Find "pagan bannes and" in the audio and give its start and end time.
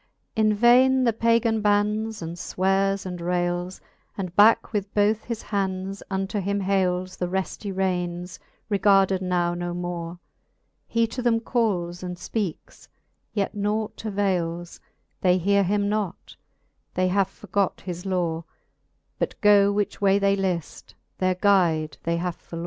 1.13-2.35